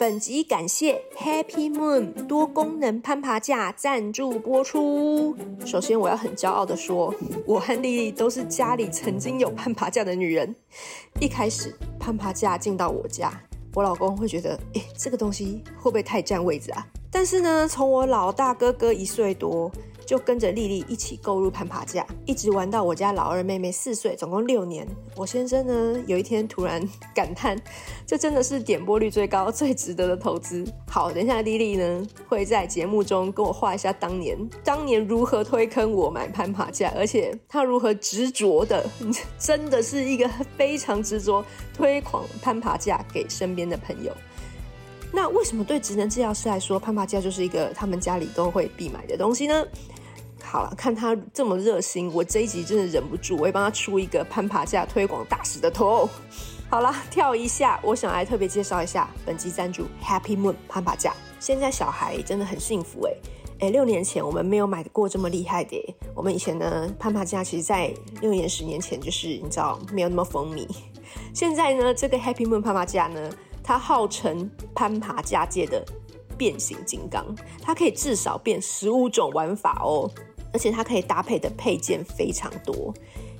[0.00, 5.36] 本集感谢 Happy Moon 多功能攀爬架赞助播出。
[5.66, 7.14] 首先，我要很骄傲的说，
[7.44, 10.56] 我和丽丽都是家里曾经有攀爬架的女人。
[11.20, 13.30] 一开始攀爬架进到我家，
[13.74, 16.86] 我老公会觉得，诶，这个东西会不会太占位子啊？
[17.10, 19.70] 但是呢，从我老大哥哥一岁多。
[20.10, 24.84] 就跟着丽丽一起购入攀爬架，一直玩到我家老二妹妹四岁，总共六年。
[25.14, 26.82] 我先生呢，有一天突然
[27.14, 27.56] 感叹，
[28.04, 30.64] 这真的是点播率最高、 最值得的投资。
[30.88, 38.84] 好，等一下丽丽呢会在节目中跟我画一下当年，当年如何推坑我买攀爬架，而且她如何执着的，
[39.38, 44.10] 真的是一个非常执着推广攀爬架给身边的朋友。
[45.12, 49.64] 那为什么对职能治疗师来说，攀爬架就是一个他们家里都会必买的东西呢？
[50.50, 56.08] 好了，看他这么热心，我这一集真的忍不住，我会帮他出一个攀爬架推广大使的头。
[56.68, 61.14] 好了，跳一下，我想来特别介绍一下本集赞助 Happy Moon 攀爬架。
[61.38, 63.12] 现在小孩真的很幸福哎
[63.60, 65.94] 哎，六年前我们没有买过这么厉害的。
[66.16, 70.66] 我们以前呢，攀爬架其实在六年、十年前就是你知道没有那么风靡。
[71.32, 73.30] 现在呢，这个 Happy Moon 攀爬架呢，
[73.62, 75.84] 它号称攀爬架界的
[76.36, 77.24] 变形金刚，
[77.62, 80.10] 它可以至少变十五种玩法哦。
[80.52, 82.92] 而且它可以搭配的配件非常多，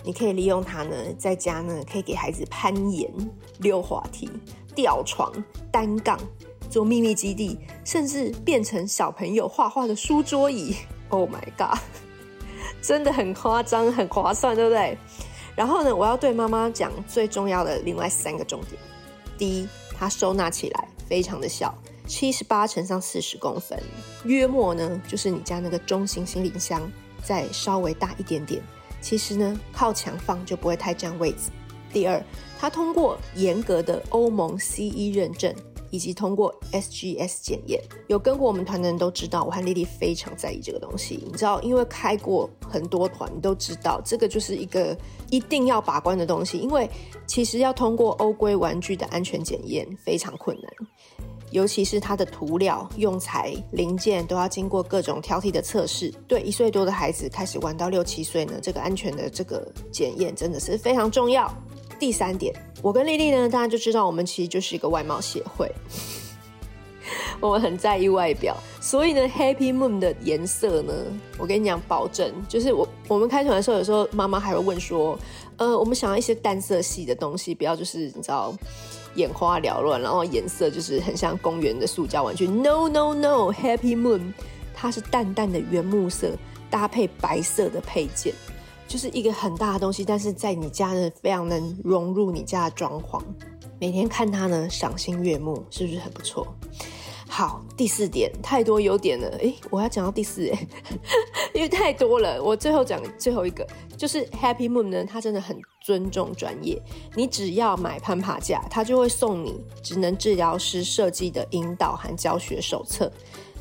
[0.05, 3.11] 你可以利用它呢，在家呢可以给孩子攀岩、
[3.59, 4.31] 溜滑梯、
[4.75, 5.33] 吊床、
[5.73, 6.19] 单杠、
[6.71, 10.77] 做秘密基地，甚至变成小朋友画画的书桌椅。
[11.11, 11.77] Oh my god，
[12.81, 14.97] 真的很夸张，很划算，对不对？
[15.57, 18.81] 然后呢，我要对妈妈讲最重要的另外三个重点：
[19.37, 21.75] 第一，它收纳起来非常的小。
[22.07, 23.81] 七十八乘上四十公分，
[24.25, 26.81] 约莫呢就是你家那个中型行李箱
[27.25, 28.63] 再稍微大一点点。
[29.01, 31.51] 其实呢，靠墙放就不会太占位置。
[31.93, 32.23] 第二，
[32.59, 35.55] 它通过严格的欧盟 CE 认证，
[35.91, 37.83] 以及通过 SGS 检验。
[38.09, 41.21] 有跟过我们团的人都知道，我和丽丽非常在意这个东西。
[41.27, 44.97] 你知道，因为开过很多团，你都知道这个就是一个
[45.31, 46.59] 一定要把关的东西。
[46.59, 46.89] 因为
[47.27, 50.73] 其实要通过欧规玩具的安全检验非常困难。
[51.51, 56.13] 尤其是它的涂料、用材、零件都要经过各种挑剔的测试。
[56.29, 61.53] 对一岁多的孩子开始玩到六七岁呢，这个安全的这个检验真的是非常重要。
[61.99, 65.71] 第三点，我跟丽丽呢，大家就知道我们其实就是一个外貌协会，
[67.41, 70.93] 我们很在意外表，所以呢，Happy Moon 的颜色呢，
[71.37, 75.19] 我跟你讲，保证就是我我们开团的时候，有时候妈妈还会问说，
[75.59, 78.55] 呃，我们想要一些淡色系的东西，不要就是你知道。
[79.15, 82.47] 眼花缭乱，然后颜色就是很像公园的塑胶玩具。
[82.47, 84.33] No No No，Happy Moon，
[84.75, 86.33] 它是淡淡的原木色
[86.71, 88.33] 搭配白色的配件，
[88.87, 93.21] 就是一个很大的东西，但是在你家呢非常能融入你家的装潢。
[93.81, 96.47] 每天看它呢赏心悦目，是不是很不错？
[97.33, 100.69] 好，第四点，太多优点了，诶，我要讲到第四，诶，
[101.55, 103.65] 因为太多了，我最后讲最后一个，
[103.97, 106.83] 就是 Happy Moon 呢，它真的很尊重专业，
[107.15, 113.11] 你只要买攀爬架，它就会送你职能治疗师设计的引导和教学手册。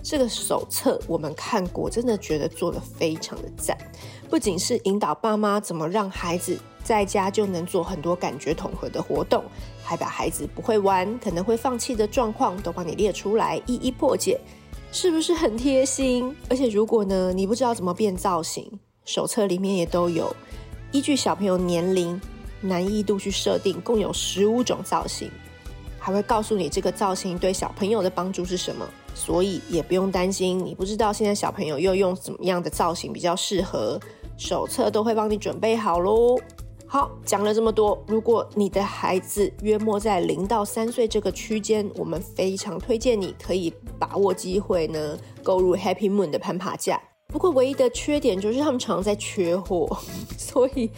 [0.01, 3.78] 这个手册我们看过，真的觉得做得非常的赞，
[4.30, 9.44] 不仅是引导爸妈怎么让孩子在家就能做很多感觉统合的活动。
[9.89, 14.39] 还把孩子不会玩、可能会放弃的状况都帮你列出来，一一破解，
[14.91, 16.31] 是不是很贴心？
[16.47, 18.72] 而且如果呢，你不知道怎么变造型，
[19.03, 20.31] 手册里面也都有，
[20.91, 22.22] 依据小朋友年龄、
[22.61, 25.31] 难易度去设定，共有十五种造型，
[25.97, 34.00] 还会告诉你这个造型对小朋友的帮助是什么，所以也不用担心你不知道现在小朋友又用怎么样的造型比较适合，
[34.38, 36.38] 手册都会帮你准备好喽。
[36.91, 47.00] 好，讲了这么多，如果你的孩子约莫在零到三岁这个区间，我们非常推荐你可以把握机会呢，购入 Happy Moon 的攀爬架。
[47.27, 49.88] 不过唯一的缺点就是他们常常在缺货，
[50.35, 50.89] 所以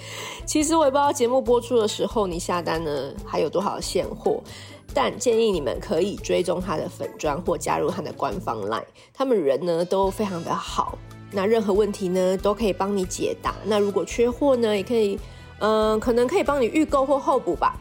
[0.45, 4.41] 其实我也不知道节目播出的时候你下单呢还有多少现货，
[4.93, 10.97] 但建议你们可以追踪他的粉专或加入他的官方 LINE，他们人呢都非常的好，
[11.33, 13.53] 那任何问题呢都可以帮你解答。
[13.65, 15.19] 那如果缺货呢，也可以。
[15.61, 17.77] 嗯，可能可以帮你预购或候补吧。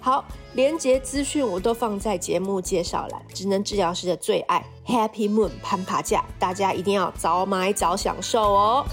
[0.00, 0.24] 好，
[0.54, 3.22] 连结资讯我都放在节目介绍栏。
[3.34, 8.84] 职能治疗师的最爱 Happy Moon 攀爬架，大家一定要早买早享受哦。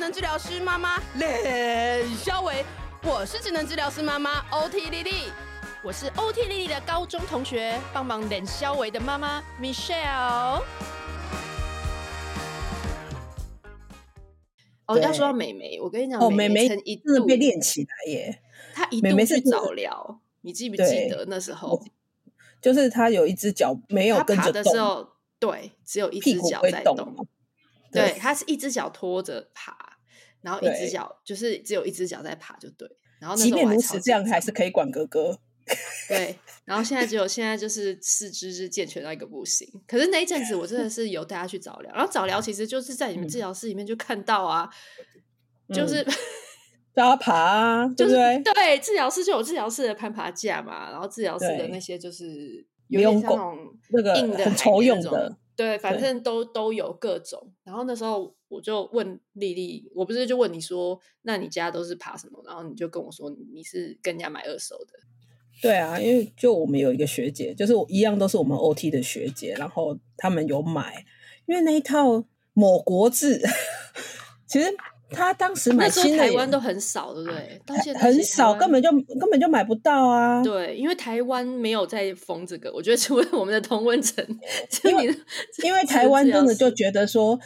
[0.00, 2.64] 能治疗师妈妈冷肖维，
[3.02, 5.30] 我是职能治疗师妈妈 OT 丽丽。
[5.84, 10.62] 我是 OT 丽丽的高中同学，帮忙冷肖维的妈妈 Michelle。
[14.86, 18.40] 哦，要说到美眉，我跟你讲，哦，美眉曾一度被练起来耶。
[18.72, 21.78] 她一度去早疗，你记不记得那时候？
[22.62, 25.06] 就是她有一只脚没有跟着动的时候，
[25.38, 27.28] 对，只有一只脚在动。
[27.92, 29.89] 对，她是一只脚拖着爬，
[30.42, 32.88] 然后一只脚就是只有一只脚在爬，就对。
[33.20, 35.38] 然后即便如此，这样还是可以管哥哥。
[36.08, 39.68] 对，然后现在只有现在就是四肢是健全到一个不行。
[39.86, 44.68] 可是那一阵子我真的是有带他去早疗，然后早疗其实就是在你们治疗室里面就看到啊，
[45.68, 46.02] 嗯、就 是
[46.92, 48.54] 叫他爬啊，就是对不对？
[48.54, 53.58] 对，治疗室就有治疗室的攀爬架嘛，然后治疗室的那些就是有点像那种
[53.90, 57.52] 那个硬的、很抽用的，对，反正都都有各种。
[57.62, 62.42] 然后那时候我就问丽丽，我不是就问你说，那你家都是爬什么？
[62.46, 64.98] 然后你就跟我说，你是跟人家买二手的。
[65.60, 71.04] 对啊，因为就我们有一个学姐，就是一样都是我们 OT 的学姐，然后他们有买，
[71.44, 72.24] 因为那一套
[72.54, 73.38] 某国字，
[74.48, 74.74] 其实
[75.10, 77.60] 他当时买新的，台湾都很少，对不对？
[77.66, 80.42] 到现在很少，根本就根本就买不到啊。
[80.42, 84.24] 对，因为台湾没有在封这个，我觉得除了我们的同温层，
[84.84, 85.14] 因为
[85.64, 87.38] 因为 台湾真的就觉得说。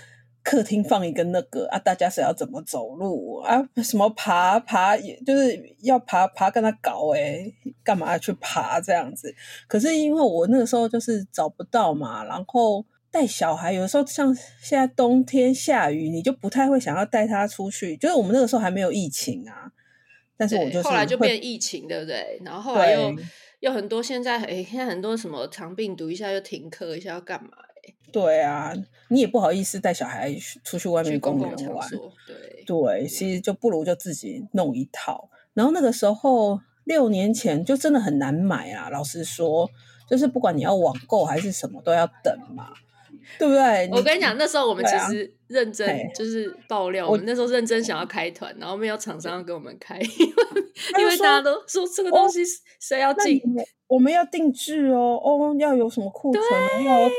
[0.47, 3.67] 客厅放一个那个啊，大家是要怎么走路啊？
[3.83, 4.95] 什么爬爬，
[5.25, 9.35] 就是要爬爬跟他搞哎、欸、干嘛要去爬这样子？
[9.67, 12.85] 可是因为我那个时候就是找不到嘛，然后
[13.15, 17.97] 带小孩，有的时候像现在冬天下雨，你就不太会想要带他出去。
[17.97, 19.71] 就是我们那个时候还没有疫情啊，
[20.37, 22.41] 但是我就是后来就变疫情，对不对？
[22.45, 23.15] 然后后来又
[23.61, 27.51] 又很多现在现在很多什么长病毒，一下又停课，一下要干嘛？
[28.11, 28.75] 对啊，
[29.11, 30.35] 你也不好意思带小孩
[30.65, 31.89] 出去外面公园玩，
[32.27, 35.31] 对对，其实就不如就自己弄一套。
[35.53, 39.71] 然后那个时候六年前就真的很难买啊，老实说，
[40.11, 42.73] 就是不管你要网购还是什么，都要等嘛，
[43.39, 43.89] 对不对？
[43.93, 50.35] 我跟你讲，那时候我们其实认真就是爆料，我们那时候认真想要开团，然后没有厂商要给我们开，因为
[51.01, 52.41] 因为大家都说这个东西
[52.81, 53.41] 谁要进，
[53.87, 57.11] 我们要定制哦，哦，要有什么库存，要有。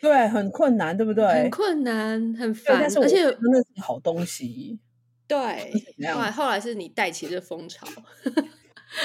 [0.00, 1.24] 对，很困难，对不对？
[1.26, 4.78] 很困难，很烦，而且真的是好东西。
[5.26, 5.38] 对，
[6.12, 7.86] 后来后来是你带起这风潮，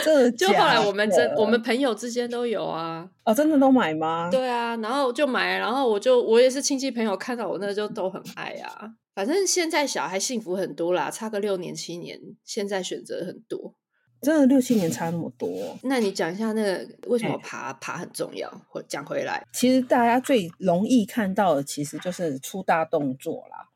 [0.03, 3.09] 这就后来我们真我们朋友之间都有啊。
[3.24, 4.30] 哦，真的都买吗？
[4.31, 8.89] 对啊，然后就买，然后我就我也是亲戚朋友看到我那就都很爱啊。
[9.15, 13.75] 反正现在小孩幸福很多啦，差个六年七年，现在选择很多。
[14.21, 15.50] 真的六七年差那么多，
[15.83, 18.50] 那你讲一下那个为什么爬爬很重要？
[18.68, 23.69] 或讲回来，其实大家最容易看到的，其实就是出大动作啦。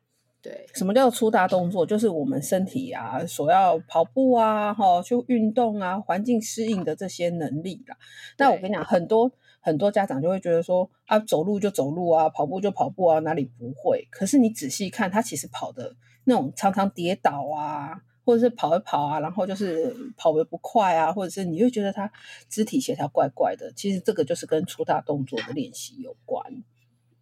[0.44, 1.86] 对，什么叫粗大动作？
[1.86, 7.96] 就是我们身体啊，所要跑步啊，哈，去运动啊，环境适应的这些能力啦。
[8.36, 14.06] 那我跟你讲，很多很多家长就会觉得说啊，走路就走路啊，跑步就跑步啊，哪里不会？
[14.10, 18.02] 可是你仔细看，他其实跑的那种常常跌倒啊。
[18.26, 22.10] 或者是跑一跑啊，然后就是跑得不快啊，或者是你会觉得他
[22.48, 26.42] 肢体协调怪怪的，其实这个就是跟粗大动作的练习有关。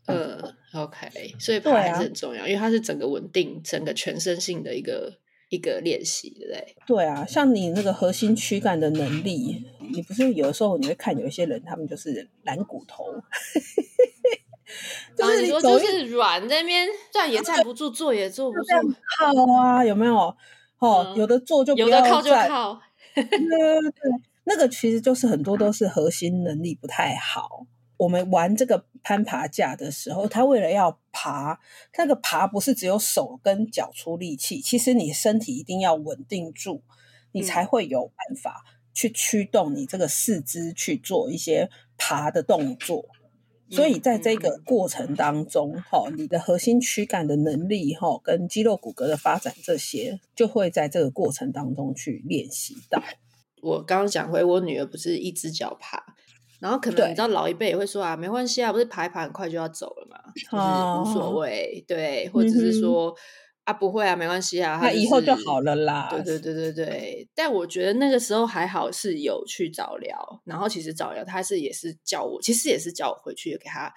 [0.07, 5.13] 嗯，嗯，OK，所以爬还是很重要，啊、因为它是整个稳定、整个全身性的一个
[5.49, 6.77] 一个练习，对不对？
[6.87, 13.05] 对啊，像你那个核心躯干的能力，你不是有的时候你会看有一些人，他们就是懒骨头，
[15.17, 20.35] 就是你，你说就是软在那边站也站不住，坐也坐不住，靠啊，有没有？
[20.79, 22.81] 哦，有的坐就有的靠就靠。
[23.15, 23.93] 对对对，
[24.45, 27.67] 那个其实就是很多都是核心能力不太好。
[28.03, 31.61] 我们玩这个攀爬架的时候，他为了要爬，
[31.97, 36.83] 那个爬不是只有手跟脚出力气，其实你身体一定要稳定住，
[37.31, 43.05] 你才会有办法去驱动你这个四肢去做一些爬的动作。
[43.71, 53.01] 所以在这个过程当中，哈、嗯，你的核心躯干的能力，哈，跟肌肉骨骼的发展，这些就会在这个过程当中去练习到。
[53.63, 56.05] 我刚刚讲回我女儿不是一只脚爬，
[56.63, 63.11] 然后可能你知道老一辈也会说啊，没关系啊，不是爬一爬很快就要走了嘛，就是无所谓，哦、对，或者是说。
[63.11, 63.15] 嗯
[63.65, 66.09] 啊，不会啊，没关系啊，那以后就好了啦。
[66.11, 73.89] 对对对对对，但我觉得那个时候还好是有去早疗，然后其实早疗他是也是叫我，其实也是叫我回去给他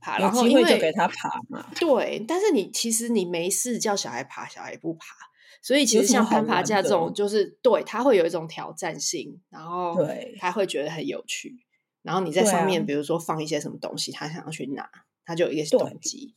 [0.00, 1.64] 爬，然后因为就给他爬嘛。
[1.78, 5.06] 对，但是你其实你没事叫小孩爬，小孩不爬，
[5.62, 11.54] 所以其实像攀爬架这种，就是对他会有一种挑战性，然后对他会觉得很有趣，
[12.04, 14.88] 然后你在上面、啊、比如说放一些什么东西，他想要去拿，
[15.24, 16.34] 他就有一个动机。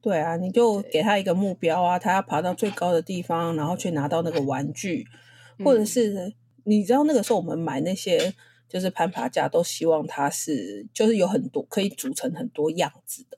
[0.00, 5.06] 对啊，你就给他一个目标啊，他要爬到最高的地方，然后去拿到那个玩具，
[5.62, 6.34] 或者是
[6.64, 8.34] 你知道那个时候我们买那些
[8.66, 13.36] 就是攀爬架都希望它是就是有很多可以组成很多样子的，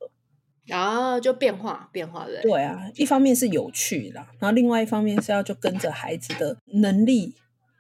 [0.67, 2.41] 然后就变化变化的。
[2.43, 7.35] 对啊，一方面是有趣啦，然后另外一方面是要就跟着孩子的能力。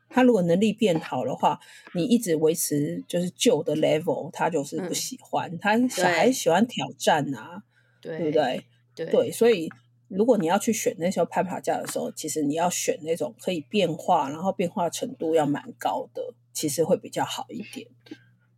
[0.09, 1.59] 他如果能力变好的话，
[1.95, 5.51] 你一直维持就是旧的 level，他就是不喜欢。
[5.51, 7.63] 嗯、他小孩喜欢挑战啊，
[8.01, 8.65] 对，对不对？
[8.95, 9.69] 对，对，所以
[10.09, 17.87] 如果你要去选那些攀爬架的时候，其实你要选那种可以变化，然后变化程度要蛮高的，其实会比较好一点。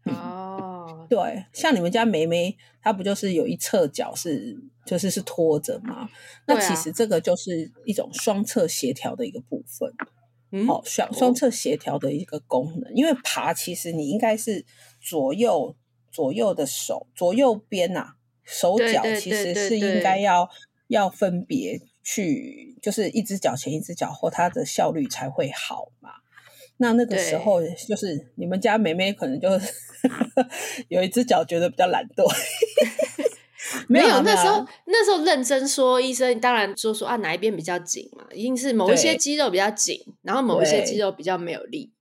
[0.05, 6.09] 哦， 对，像你们家梅梅，她不就是有一侧脚是就是是拖着吗？
[6.47, 9.93] 那其实这个就是一种双侧协调的一个部分。
[10.51, 14.65] 嗯、哦，双双侧协调的一个功能，因为爬其实你应该是
[15.01, 15.77] 左右
[16.11, 18.15] 左右的手左右边呐、啊，
[18.45, 20.49] 手脚其实是应该要
[20.89, 26.11] 要分别去，就是一只脚前一只脚后，它的效率才会好嘛。
[26.79, 29.49] 那那个时候就是你们家妹妹可能就
[30.89, 32.25] 有一只脚觉得比较懒惰。
[33.89, 41.93] 没有，那时候那时候认真说，医生当然说说啊，哪一边比较紧嘛，一定是某一些肌肉比较紧，然后某一些肌肉比较没有力，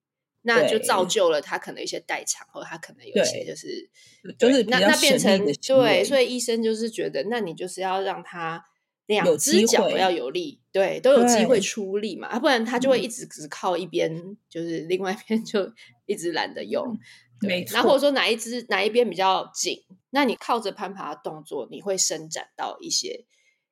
[0.43, 3.89] 那就造就了他可能一些代偿，或者他可能有一些就是
[4.37, 8.63] 就是那那变成对，所以医生就是觉得，那你就是要让他
[9.05, 15.71] 两只脚要有力，对，都有机会出力嘛，不然他就会一直只靠一边，就是另外一边就
[16.05, 16.97] 一直懒得用。
[17.39, 19.79] 对，然后或者说哪一只哪一边比较紧，
[20.09, 23.25] 那你靠着攀爬的动作，你会伸展到一些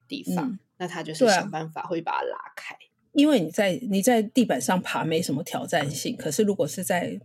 [0.08, 2.76] 地方，嗯、那他就是想办法会把它拉开。
[3.14, 7.18] 因为你在你在地板上爬没什么挑战性，可是如果是在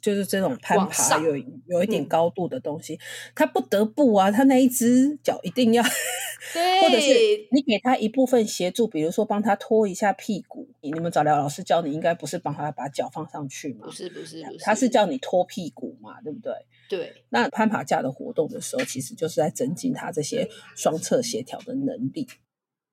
[0.00, 2.98] 就是这种攀爬有有一点高度的东西，嗯、
[3.34, 5.82] 他不得不啊，他那一只脚一定要，
[6.54, 7.12] 对，或者是
[7.52, 10.66] 你给他一部分协助，比如说帮他拖一下屁股。
[10.80, 13.80] 你们早疗老师教你，应该不是帮他把脚放上去吗？
[13.84, 16.52] 不是不是不是，他是叫你拖屁股嘛，对不对？
[16.88, 17.24] 对。
[17.30, 22.26] 那攀爬架的活动的时候，其实就是在增进他这些双侧协调的能力。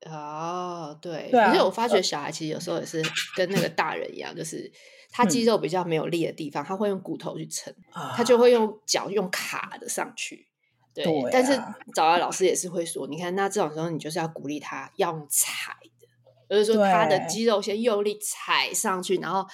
[0.06, 1.30] 哦，对。
[1.32, 1.50] 对啊。
[1.50, 3.04] 而且我发觉小孩其实有时候也是
[3.36, 4.72] 跟那个大人一样，就是
[5.12, 10.48] 他肌肉比较没有力的地方，嗯、他会用骨头去撑，啊、他就会用脚用卡的上去。
[10.94, 11.04] 对。
[11.06, 11.54] 对啊、但是
[11.94, 16.08] 早疗老师也是会说，你看，那这种时候你就是要鼓励他要用踩的。
[16.50, 19.48] 就是说，他的肌肉先用力踩上去，然后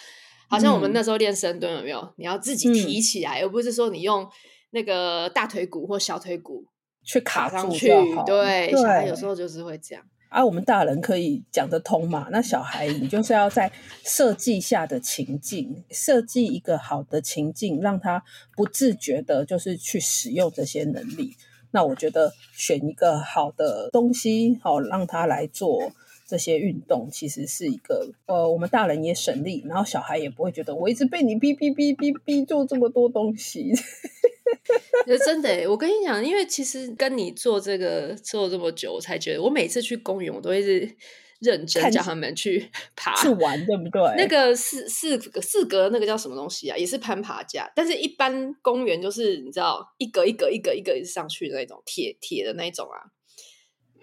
[0.47, 1.99] 好像我们那时候练深蹲有没有？
[1.99, 4.27] 嗯、你要自己提起来，而不是说你用
[4.71, 6.65] 那个大腿骨或小腿骨
[7.03, 7.87] 去卡上去。
[8.25, 10.03] 对，对，小孩有时候就是会这样。
[10.29, 12.27] 啊，我们大人可以讲得通嘛？
[12.31, 13.71] 那小孩你就是要在
[14.03, 18.21] 设计下的情境，设计一个好的情境，让他
[18.55, 21.35] 不自觉的，就是去使用这些能力。
[21.71, 25.93] 那我觉得选一个好的东西，好让他来做。
[26.27, 33.71] 这些运动其实是一个，呃，我们大人也省力，然后小孩也不会觉得我一直被你逼逼逼逼逼做这么多东西。
[35.25, 40.95] 真的，我跟你讲，因为其实跟你做这个做这么久，我才觉得，我每次去公园，我都会是
[41.39, 44.01] 认真叫他们去 爬去玩，对不对？
[44.17, 46.75] 那个四四个四格那个叫什么东西啊？
[46.75, 53.07] 也是攀爬架，但是一般公园就是你知道一格一格一格一格一直上去的那种铁铁的那种啊，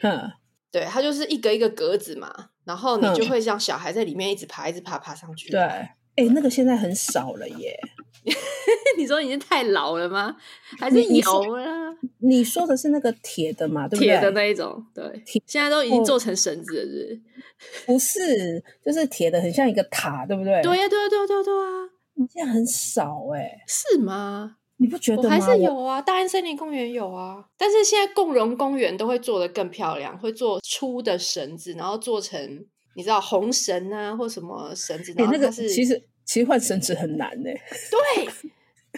[0.00, 0.32] 哼。
[0.74, 5.48] 对，它就是一个一个格子嘛，然后你就会像小孩在里面一直爬，一直爬，爬上去。
[5.48, 7.78] 对，哎，那个现在很少了耶。
[8.98, 10.34] 你说已经太老了吗？
[10.80, 11.94] 还是有啊？
[12.18, 13.86] 你说的是那个铁的嘛？
[13.86, 14.08] 对不对？
[14.08, 15.22] 铁的那一种，对。
[15.24, 17.92] 铁现在都已经做成绳子了，是不是？
[17.92, 20.60] 不是，就是铁的，很像一个塔，对不对？
[20.60, 22.26] 对呀，对呀，对呀，对呀，对啊。
[22.28, 24.56] 现在很少哎，是吗？
[24.76, 25.28] 你不觉得吗？
[25.28, 32.66] 我还是有啊，大安森林公园有啊，但是现在共荣公园都会做的更漂亮，会做粗的绳子，然后做成
[32.96, 35.14] 你知道红绳啊，或什么绳子。
[35.16, 37.50] 然后是、欸、那个其实其实换绳子很难呢。
[37.90, 38.26] 对，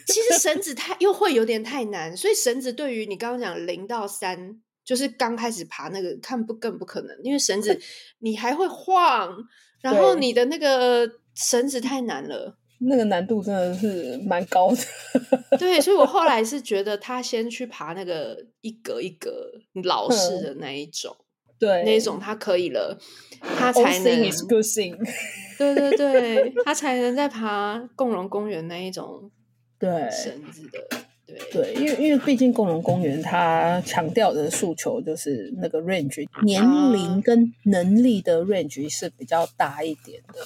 [0.07, 7.79] 其实绳子太又会有点太难，所以绳子对于你刚刚讲零到三，就是刚开始爬那个看不更不可能，因为绳子
[8.21, 9.37] 你还会晃，
[9.83, 12.57] 然后你的那个绳子太难了。
[12.79, 19.51] 那个难度真的是蛮高的， 对，所以我后来是觉得他先去爬那个一格一格
[19.85, 21.17] 老式的那一种，
[21.59, 22.99] 对，那一种他可以了，
[23.41, 24.03] 他才能，
[25.59, 29.31] 对对对，他才能再爬共荣公园那一种，
[29.81, 30.87] 对绳子的，
[31.27, 40.41] 对对，因为因为毕竟共荣公园它强调的诉求就是那个 range 年龄跟能力的 range 是比较大一点的，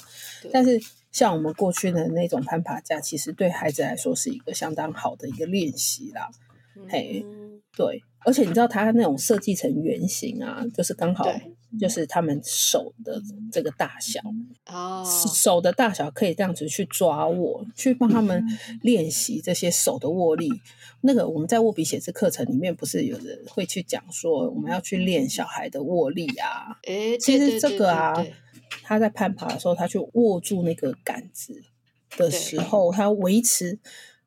[0.53, 0.79] 但是。
[1.11, 6.29] 像我们过去的那种攀爬架，其实对孩子来说是一个相当好的一个练习啦。
[6.75, 7.25] 嗯、嘿，
[7.75, 11.25] 对，而且你知道它那种设计成圆形啊，就是刚好
[11.79, 14.21] 就是他们手的这个大小
[14.67, 18.43] 哦，手的大小可以这样子去抓握，去帮他们
[18.81, 20.49] 练习这些手的握力。
[21.01, 26.77] 那个我们在握笔写字课程里面，不是有人会去讲说，我们要去练小孩的握力啊？
[26.83, 28.13] 诶，其实这个啊，
[28.83, 31.61] 他在攀爬的时候，他去握住那个杆子
[32.17, 33.79] 的时候，他维持。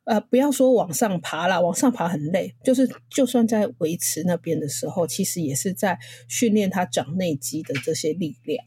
[0.04, 2.54] 呃，不要说往上爬啦，往上爬很累。
[2.62, 8.62] 就是就算在维持那边的时候，其实也是在训练他掌内肌的这些力量。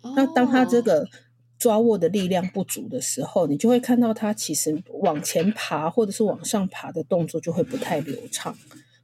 [0.00, 0.14] 哦。
[0.16, 1.08] 那当他这个
[1.60, 8.58] 抓握的力量不足的时候，你就会看到他其实往前爬或者是往上爬的动作就会不太流畅，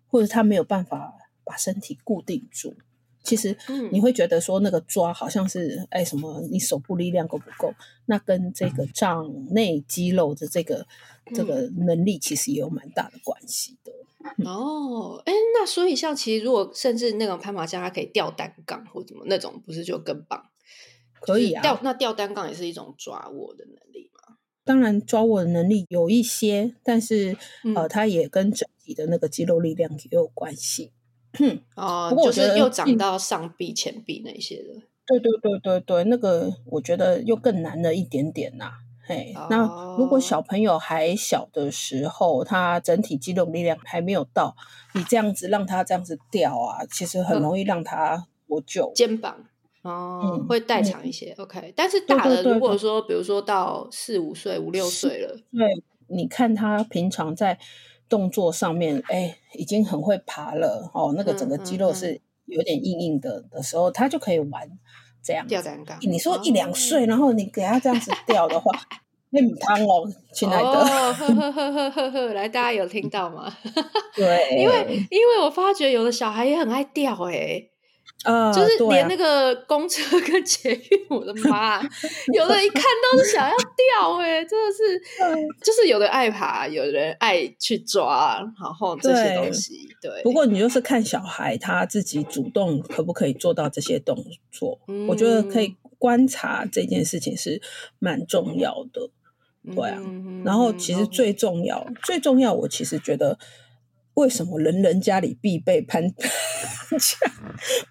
[0.09, 2.75] 或者他没有办法把身体固定住。
[3.23, 3.57] 其实
[3.93, 7.73] 你会觉得说那个抓好像是哎什么，你手部力量够不够？
[8.07, 10.87] 那跟这个掌内肌肉的这个
[11.35, 13.93] 这个能力其实也有蛮大的关系的。
[14.45, 20.45] 哦，哎，那所以像其实如果甚至那种攀爬架它可以吊单杠或怎么那种，不是就更棒？
[21.21, 24.37] 可以啊，吊那吊单杠也是一种抓握的能力嘛？
[24.65, 27.37] 当然抓握的能力有一些，但是
[27.75, 30.93] 呃，它也跟整体的那个肌肉力量也有关系。
[31.39, 34.83] 哼， 哦，不过我觉得又长到上臂、前臂那些的。
[35.07, 38.73] 对对对对对，那个我觉得又更难了一点点呐、啊。
[39.05, 44.55] 嘿，哦、那如果小朋友还小的时候，他整体肌肉力量还没有到，
[44.95, 48.93] 你这样子让他这样子掉啊，其实很容易让他脱臼。
[48.95, 49.37] 肩膀
[49.83, 51.35] 哦，嗯、会代偿一些。
[51.39, 57.59] 嗯、OK，但是大的如果说，比如说到四五岁、五六岁了，对，你看他平常在。
[58.11, 61.15] 动作上面，哎，已经很会爬了哦。
[61.17, 64.69] 那个整个肌肉是有点硬硬的的时候，他就可以玩
[65.23, 65.97] 这样吊单杠。
[66.03, 68.71] 你说一两岁，然后你给他这样子吊的话，
[69.31, 70.69] 那母汤哦，亲爱的。
[70.69, 73.51] 呵呵 呵呵呵呵，来，大家有听到吗？
[74.15, 77.70] 对，因为因为我发觉有的小孩也很爱吊，哎。
[78.25, 81.81] 啊，就是连那个公车跟捷运，我的妈，
[82.35, 85.01] 有的一看都是想要掉哎，真的是，
[85.65, 90.23] 就是有的爱爬，有人爱去抓，然后这些东西，对。
[90.23, 94.15] 不过你就是看小孩他自己主动可不可以做到这些动
[94.53, 94.79] 作，
[95.09, 97.63] 我觉得可以观察这件事情是
[97.99, 99.09] 蛮重要的，
[99.75, 99.99] 对啊。
[100.45, 103.39] 然后其实最重要，最重要，我其实觉得。
[104.15, 106.29] 为什么人人家里必备攀爬
[106.99, 107.17] 架？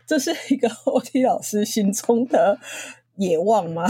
[0.05, 2.59] 这是一个欧弟老师心中的
[3.15, 3.87] 野望吗？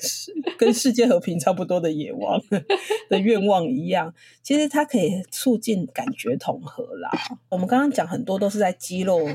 [0.58, 2.40] 跟世界和平差不多的野望
[3.10, 4.14] 的愿望一样。
[4.42, 7.10] 其实它可以促进感觉统合啦。
[7.50, 9.28] 我们刚刚讲很多都是在肌肉。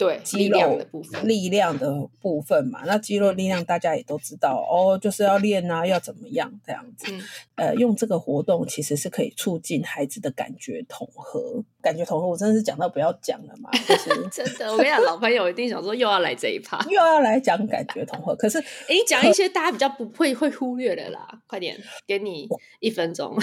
[0.00, 7.12] 对，肌肉力量的部分，力量的部分嘛，那肌肉力量大家也都知道哦，就是要练啊，要怎么样这样子。
[7.12, 11.62] 嗯、呃，用这个活动其实是可以促进孩子的感觉统合。
[11.82, 14.72] 感觉统合，我真的是讲到不要讲了嘛，就是 真的。
[14.72, 18.34] 我跟你讲，老朋友一定想说又要来这一趴， 又要来讲感觉统合。
[18.36, 18.58] 可是，
[18.88, 22.48] 你讲一些大家比较不会会忽略的啦，快点，给你
[22.80, 23.36] 一分钟。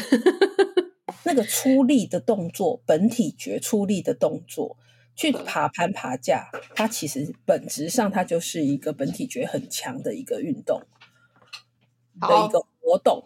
[1.23, 4.77] 那个出力的动作，本体觉出力的动作。
[5.17, 10.81] 去爬攀爬架，它其实本质上它就是一个本体觉很强的一个运动
[12.21, 13.25] 的一个活动。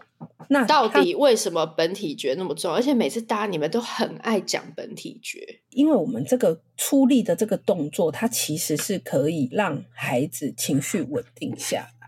[0.49, 2.77] 那到底为什么本体觉那么重要？
[2.77, 12.00] 而且每次大家你们都很爱讲本体觉，因为我们这个出力的这个动作，它其实是可以让孩子情绪稳定下来。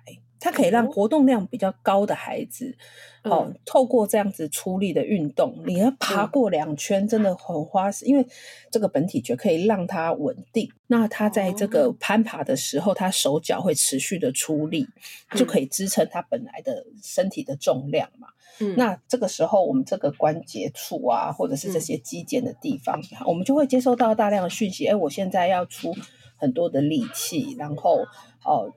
[0.44, 2.76] 它可以让活动量比较高的孩子，
[3.22, 8.04] 嗯、哦，透过这样子出力的运动，你要爬过两圈，真的很花时。
[8.04, 8.28] 嗯、因为
[8.70, 14.86] 这个本体觉可以让它稳定，那他在这个攀爬的时候，他手脚会持续的出力，
[15.32, 18.28] 嗯、就可以支撑他本来的身体的重量嘛。
[18.60, 24.88] 嗯，那这个时候，我们这个关节处啊，或者是这些肌腱的地方，嗯、我们就会接收到大量的讯息。
[24.88, 25.96] 哎，我现在要出
[26.36, 28.06] 很多的力气，然后
[28.44, 28.74] 哦。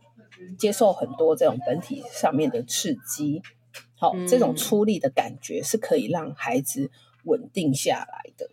[0.58, 3.42] 接受很多这种本体上面的刺激，
[3.94, 6.90] 好，嗯、这种出力的感觉是可以让孩子
[7.24, 8.50] 稳定下来的。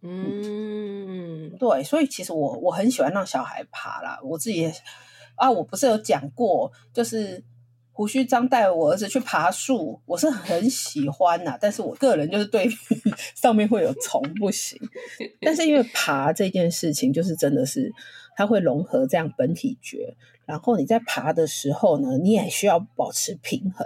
[0.00, 4.20] 嗯，对，所以其实我我很喜欢让小孩爬啦。
[4.22, 4.72] 我自己
[5.34, 7.42] 啊，我不是有讲过，就是
[7.90, 11.58] 胡须张带我儿子去爬树，我是很喜欢呐。
[11.60, 12.68] 但是我个人就是对
[13.34, 14.80] 上面会有虫不行。
[15.40, 17.92] 但是因为爬这件事情，就是真的是
[18.38, 20.14] 它会融合这样本体觉。
[20.46, 23.84] 然后你在爬的时候呢，你也需要保持平衡。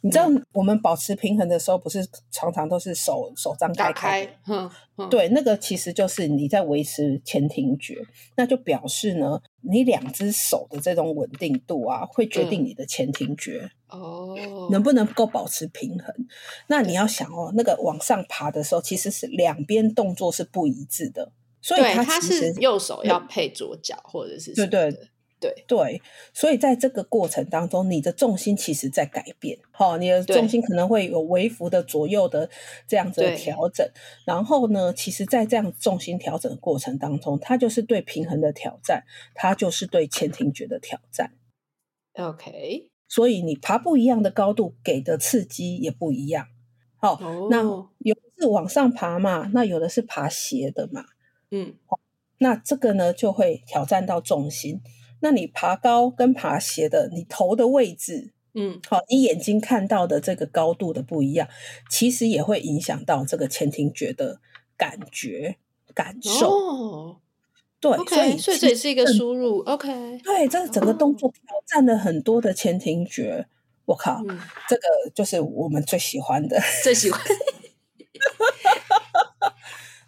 [0.00, 4.28] 你知道我们保持平衡的时候，不是常常都是手手张开开？
[5.08, 16.12] 对，那个其实就是你在维持前庭觉，那就表示呢，你两只手的这种稳定度啊，会决定你的前庭觉哦，嗯、能不能够保持平衡。
[16.66, 21.30] 那你要想哦，那个往上爬的时候，其实是两边动作是不一致的，
[21.66, 25.10] 所以它，它是右手要配左脚，或者是对对。
[25.38, 26.00] 对对，
[26.32, 32.48] 所以在这个过程当中，你的重心其实在改变，好，你的重心可能会有微幅的左右的
[32.88, 33.86] 这样子的调整。
[34.24, 41.34] 然后呢，其实，在这样重心调整的过程当中，它就是对平衡的挑战，它就是对前庭觉的挑战。
[42.14, 46.46] OK，所以你爬不一样的高度，给的刺激也不一样。
[46.96, 47.50] 好，oh.
[47.50, 47.62] 那
[47.98, 51.04] 有的是往上爬嘛，那有的是爬斜的嘛。
[51.56, 51.74] 嗯，
[52.38, 54.80] 那这个呢，就会挑战到重心。
[55.20, 61.48] 那你爬高跟爬斜的，你头的位置，嗯，好，你眼睛看到的这个高度的不一样，
[61.90, 64.40] 其实也会影响到这个前庭觉的
[64.76, 65.56] 感觉
[65.94, 66.50] 感受。
[66.50, 67.16] 哦，
[67.80, 69.60] 对，okay, 所以所以这也是一个输入。
[69.60, 73.46] OK，对，这个整个动作挑战了很多的前庭觉。
[73.86, 74.38] 我靠，嗯，
[74.68, 74.82] 这个
[75.14, 77.20] 就是我们最喜欢的，最喜欢。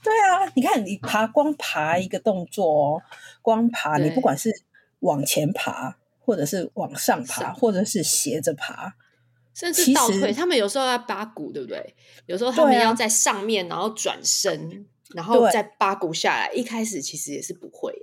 [0.09, 3.03] 对啊，你看你爬，光爬一个动作哦，
[3.43, 4.63] 光爬，你不管是。
[5.03, 8.97] 往前爬，或者是往上爬，或者是斜着爬，
[9.55, 10.33] 甚至倒退。
[10.33, 11.95] 他们有时候要扒骨，对不对？
[12.27, 16.51] 有时候他们要在上面，啊、然后转身，然后再扒骨下来。
[16.53, 17.95] 一开始其实也是不会，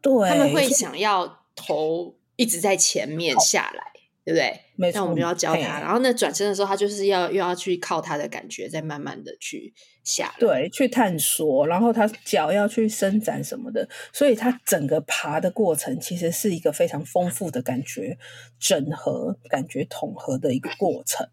[0.00, 3.99] 对，他们会想要头一直在前面下来。
[4.24, 4.60] 对不对？
[4.76, 9.72] 没错，那我们就要教他，然后那转身的时候，他就是要又要去靠他的感觉，再慢慢的去
[10.04, 18.18] 下来，对，去探索，然后他脚要去伸展什么的，所以他整个爬的过程其实是一个非常丰富的感觉
[18.58, 21.26] 整合、感觉统合的一个过程。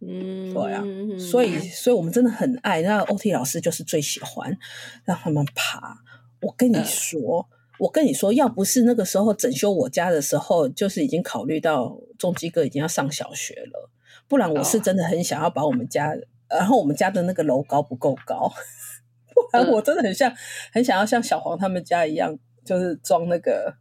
[0.00, 0.82] 嗯，对啊，
[1.18, 4.56] 所以，所以我们真的很爱，那 OT 老师就是最喜欢
[5.04, 5.98] 让他们爬。
[6.40, 7.48] 我跟你说。
[7.50, 13.90] 呃我跟你说，要不是那个时候整修我家的时候，就是已经考虑到中基哥已经要上小学了，
[14.28, 18.52] 不然我是真的很想要把我们家，哦、然后我们家的那个楼高不够高，
[19.34, 20.36] 不然我真的很像、嗯、
[20.74, 23.74] 很想要像小黄他们家一样，就是装那个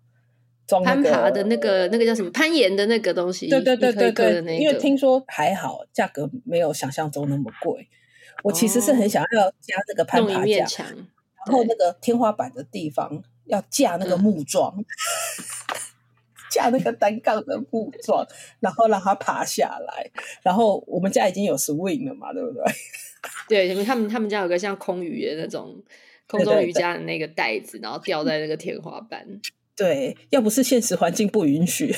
[0.65, 7.87] 装、那个、攀爬的那个那个叫什么攀岩的那个东西，对对对对对，那个、因为听说还好，价格没有想象中那么贵。
[8.43, 10.65] 我其实是很想要加这个攀爬架，
[11.45, 13.21] 然后那个天花板的地方。
[13.51, 14.85] 要架那个木桩，嗯、
[16.49, 18.25] 架那个单杠的木桩，
[18.61, 20.09] 然后让它爬下来。
[20.41, 22.63] 然后我们家已经有 swing 了嘛，对不对？
[23.47, 25.83] 对，因为他们他们家有个像空鱼的那种
[26.27, 29.27] 空中瑜伽的那个袋子，然后吊在那个天花板。
[29.75, 31.93] 对，要不是现实环境不允许。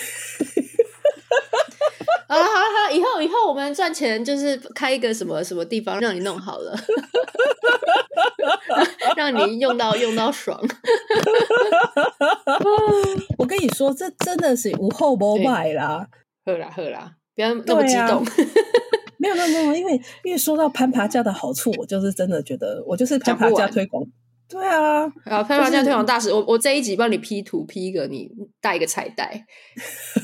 [2.34, 6.76] 好了好了好了，以后以后我们赚钱就是开一个什么什么地方让你弄好了，
[9.16, 10.60] 让你用到用到爽。
[13.38, 16.08] 我跟你说，这真的是无后不败啦！
[16.46, 18.26] 喝啦喝啦，不要那么激动。
[19.18, 24.04] 没有没有没有，因为因为说到攀爬架的好处，我就是真的觉得我就是攀爬架推广。
[24.54, 28.30] 对啊，然后攀爬架推广大使，就是、我我这一集帮你 P 图 P 一个，你
[28.62, 29.46] 带一个彩带，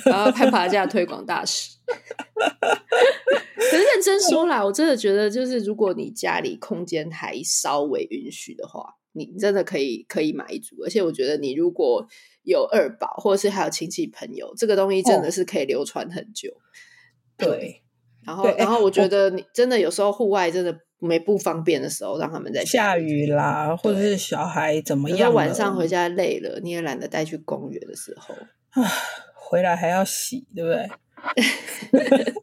[0.06, 1.78] 然后拍爬架推广大使。
[1.88, 10.76] 可是认真说啦，我真的觉得，就是如果你家里空间还稍微允许的话，你真的可以可以买一组。
[10.84, 12.06] 而且我觉得，你如果
[12.44, 16.52] 有二宝，或者是还有亲戚朋友，这个东西真的是可以流传很久。
[16.52, 16.56] 哦、
[17.38, 17.82] 对，
[18.24, 20.78] 然后然后我觉得你真的有时候户外真的。
[21.00, 25.20] 没不方便的时候，让他们在下雨啦，或者是小孩怎么样？
[25.20, 28.36] 要晚上回家累了，你也懒得带去公园的时候，
[29.34, 30.90] 回来还要洗，对不对？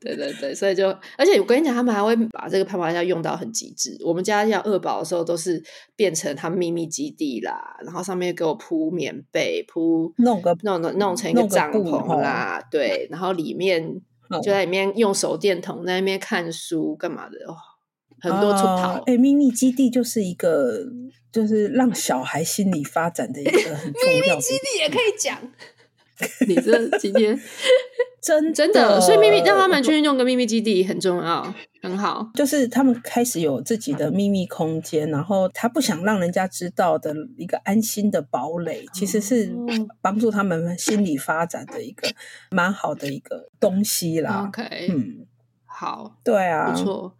[0.03, 3.97] 对对对，所以就，而且我跟你讲，他们还会把这个攀爬架用到很极致。
[4.05, 5.63] 我们家要二宝的时候，都是
[5.97, 13.83] 变成他们秘密基地啦，然后上面给我铺棉被，铺弄个弄弄弄成一个帐篷啦，对，然后里面
[14.43, 17.57] 就在里面用手电筒在那边看书干嘛的哦。
[18.21, 20.85] 很多出逃，哎、呃，秘密基地就是一个，
[21.31, 24.21] 就是让小孩心理发展的一个很重要的。
[24.21, 25.39] 秘密基地也可以讲，
[26.47, 27.39] 你这今天
[28.23, 32.29] 真的真的，所以秘密让他们去用个秘密基地很重要，很好。
[32.35, 39.55] 就是他们开始有自己的秘密空间，然后他不想让人家知道的一个安心的堡垒，其实是
[40.01, 42.09] 帮助他们心理发展的一个
[42.51, 44.47] 蛮好的一个东西啦。
[44.49, 45.27] OK，嗯，
[45.67, 47.15] 好，对啊，不错。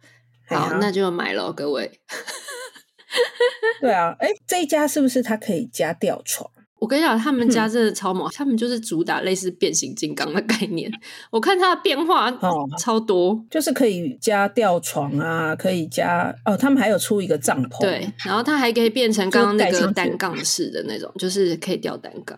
[0.47, 1.91] 好，那就买了，各位。
[3.81, 6.49] 对啊，哎，这一家是不是它可以加吊床？
[6.79, 10.91] 我跟你讲，他们家真的超猛，嗯、他们就是主打类似变形金刚的概念。
[11.31, 22.37] 我看它的变化哦，超多，就是可以加吊床啊，可以加哦，他们还有出一个帐篷，对，然后它还可以变成刚刚那个单杠式的那种，就，就是可以吊单杠，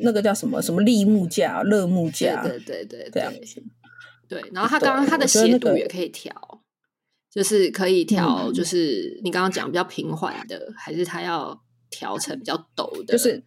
[0.00, 3.62] 那个叫什么什么立木架、乐木架，对对对对，这样子。
[4.28, 6.32] 对，然后它刚刚它的斜度也可以调。
[7.32, 11.56] 就是可以调，就是你刚刚讲比较平缓的，嗯、还是他要
[11.88, 13.12] 调成比较陡的？
[13.12, 13.42] 就是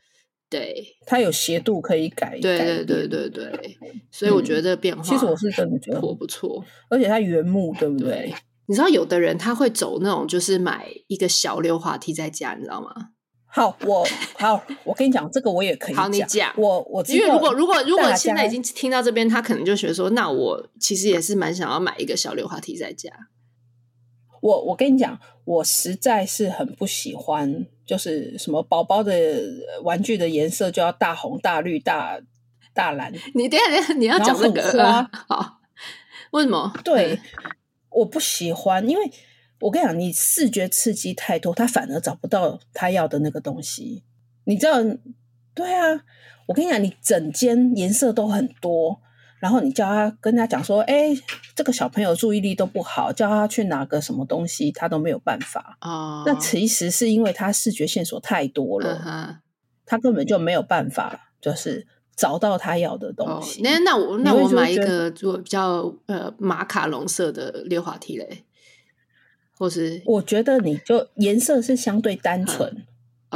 [0.49, 2.39] 对，它有斜度可以改。
[2.39, 3.77] 对对对对对，
[4.11, 8.09] 所以我觉得这个变化、嗯，其实我是真的觉得不错，而且它原木，对不对？
[8.09, 8.35] 对
[8.67, 13.09] 你知道有的人他会走那种，就是买一个小溜滑梯在家，你知道吗？
[13.45, 16.03] 好，我好，我跟你讲，这个我也可以讲。
[16.03, 16.53] 好，你讲。
[16.57, 23.11] 我我因为如果如果如果现在已经听到这边，他可能就觉得说，那我其实也是蛮想要买一个小溜滑梯在家。
[24.43, 29.41] 我我跟你讲，我实在是很不喜欢，就是什么宝宝的
[29.83, 32.19] 玩具的颜色就要大红、大绿、大
[32.73, 33.13] 大蓝。
[33.33, 35.09] 你等下等下，你要讲这个啊？
[35.29, 35.61] 好，
[36.31, 36.73] 为什么？
[36.83, 37.19] 对，
[37.89, 39.11] 我不喜欢，因为。
[39.59, 44.03] 我跟你讲，你视觉刺激太多，他反而找不到他要的那个东西。
[44.43, 44.73] 你知道？
[45.55, 46.03] 对啊，
[46.47, 48.99] 我跟你讲，你整间颜色都很多，
[49.43, 51.13] 然后你叫他跟他讲说：“哎，
[51.53, 59.35] 这个小朋友注意力都不好，叫他去拿个什么东西，他都没有办法。”哦，那其实是因为他视觉线索太多了，嗯、
[59.85, 63.59] 他根本就没有办法，就是找到他要的东西。
[63.59, 68.45] 哦、那那我那我买一个做比较呃马卡龙色的溜滑梯嘞。
[69.57, 72.85] 或是我觉得你就颜色是相对单纯、嗯、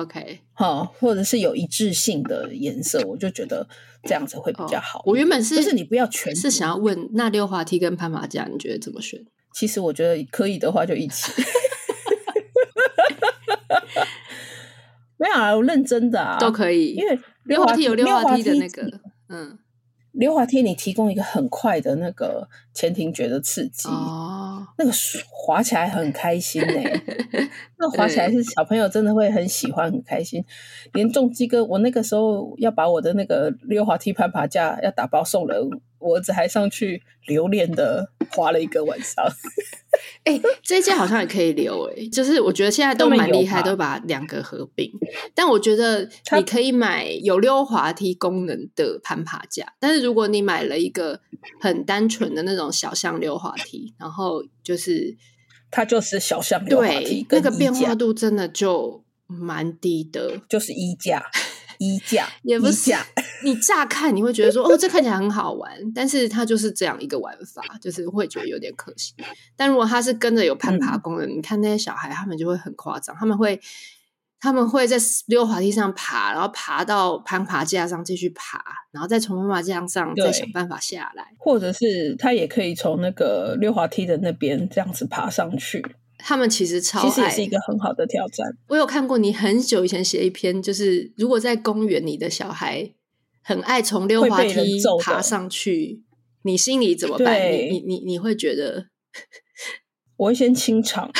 [0.02, 3.68] ，OK，好，或者是有一致性的颜色，我就觉得
[4.04, 5.04] 这样子会比较好、哦。
[5.06, 9.20] 我原本是，就是你不要全是想要问那溜滑梯跟攀爬架，你觉得怎么选？
[9.54, 11.32] 其实我觉得可以的话就一起。
[15.18, 18.84] 没有啊，我认真的啊，都可以，因为溜滑梯有溜滑梯的那个，
[19.30, 19.58] 嗯。
[20.14, 24.47] 溜滑梯，你提供一个很快的那个前庭觉的刺激，哦，
[24.78, 24.92] 那个
[25.30, 27.02] 滑起来很开心呢、 欸。
[27.80, 30.44] 那滑起来是小朋友真的会很喜欢，很开心。
[30.94, 35.58] 连重机哥，我那个时候要把我的那个溜滑梯攀爬架要打包送人，
[36.00, 39.26] 我儿子还上去留恋的滑了一个晚上。
[40.24, 44.92] 哎、欸，这一件好像也可以留哎、欸，就是我觉得现在都蛮厉害，都把两个合并。
[45.34, 51.20] 但我觉得你可以买有溜滑梯功能的攀爬架，但是如果你买了一个
[51.60, 55.18] 很单纯的那种小象溜滑梯，然后就是
[55.72, 61.26] 它就是小象溜滑梯，那个变化度真的就蛮低的，就是衣架。
[61.80, 62.92] 衣架也不是，
[63.44, 69.14] 你乍看你会觉得说哦，这看起来很好玩，但是它就是这样一个玩法，就是会觉得有点可惜。
[69.56, 73.60] 但如果它是跟着有攀爬功能，嗯，你看那些小孩，他们就会很夸张，他们会
[74.40, 85.84] 他们会在溜滑梯上爬，然后爬到攀爬架上继续爬，然后再从攀爬架上再想办法下来，或者是他也可以从那个溜滑梯的那边这样子爬上去。
[86.18, 88.58] 他们其实超爱，其实也是一个很好的挑战。
[88.68, 92.92] 我有看过你很久以前写一篇，就是如果在公园，你的小孩
[93.44, 96.04] 很爱从溜滑梯爬上去，
[96.42, 97.52] 你心里怎么办？
[97.52, 98.88] 你你你你会觉得？
[100.18, 101.12] 我会先清场，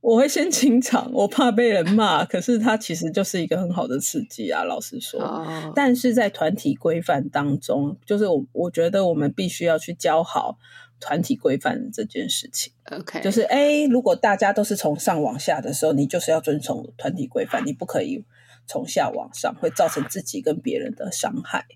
[0.00, 2.24] 我会先清场，我怕被人骂。
[2.24, 5.20] 可是它其实就是一个很好的刺激啊，老实说。
[5.20, 5.72] Oh.
[5.74, 10.56] 但是在团体规范当中，就是我我觉得我们必须要去教好。
[11.00, 18.24] 团体规范这件事情，OK，就是哎，如果大家都是从上往下的时候，你就是要遵从团体规范，你不可以
[18.66, 21.66] 从下往上，会造成自己跟别人的伤害。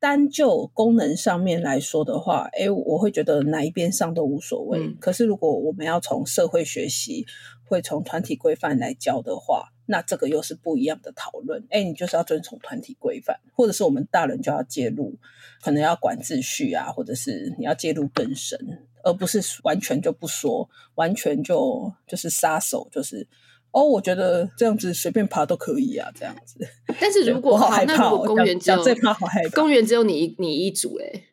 [0.00, 4.78] 单就功能上面来说的话，哎，我会觉得哪一边上都无所谓。
[4.78, 4.96] 嗯。
[5.00, 7.26] 可是如果我们要从社会学习，
[7.64, 11.66] 会从团体规范来教的话，那这个又是不一样的讨论。
[11.70, 15.16] 哎，你就是要遵从团体规范，或者是我们大人就要介入，
[15.62, 18.58] 可能要管秩序啊，或者是你要介入更深，
[19.02, 23.26] 而不是完全就不说，完全就就是撒手，就是
[23.72, 26.58] 哦，我觉得这样子随便爬都可以啊，这样子。
[27.00, 31.24] 但是如果好害怕，如果公园只有最怕好害怕，公园只有你你一组哎。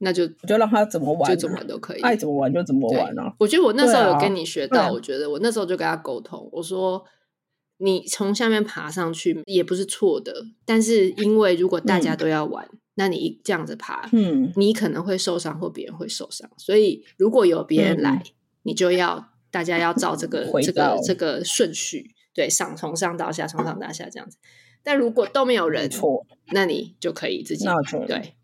[0.00, 3.34] 那就就让他怎么玩，就怎么玩都可以，爱怎么玩就怎么玩啊！
[3.36, 7.04] 我觉得我那时候有跟你学到，啊、我觉得我那时候就跟他沟通，我说
[7.78, 18.30] 你从下面爬上去也不是错的，但是因为如果大家都要玩，嗯、那你这样子爬，嗯，你可能会受伤或别人会受伤，所以如果有别人来，嗯、
[18.64, 24.36] 你就要大家要照这个 这个这个顺序，对，上从上到下，从上到下这样子。
[24.82, 27.66] 但如果都没有人，错，那你就可以自己
[28.06, 28.34] 对。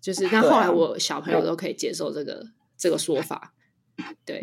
[0.00, 2.46] 就是，那后来我小朋友都可以接受这个
[2.78, 3.52] 这个说法，
[4.24, 4.42] 对，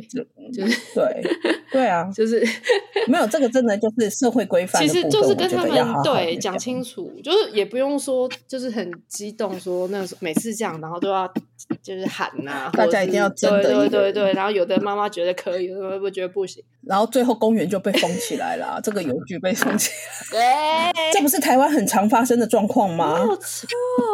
[0.53, 1.23] 就是对
[1.71, 2.43] 对啊，就是
[3.07, 11.31] 没有这个真的就是社会规范，其实就是跟他们对讲清楚，就是也不用说就是很激动说那每次这样，然后都要
[11.81, 19.89] 就是喊呐， 大家一定要真的，对对对，然后有的妈妈觉得可以，有的不觉得不行，然后最后公园就被封起来了，这个邮局被封起
[20.35, 23.15] 来，对，这不是台湾很常发生的状况吗？
[23.23, 23.67] 没有错，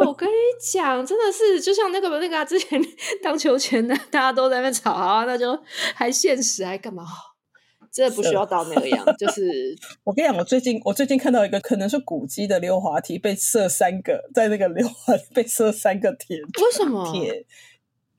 [0.06, 0.34] 我跟你
[0.71, 1.23] 讲，真的。
[1.34, 2.79] 是，就像那个那个、啊、之前
[3.23, 5.60] 荡秋千的，大家都在那吵啊，那就
[5.95, 7.03] 还现实还干嘛？
[7.93, 17.45] 这不需要到那个样，就是 我跟你讲，我最近我最近看到一个可能是古迹的溜滑梯被设三个，在那个溜滑梯被设三个铁，为什么铁？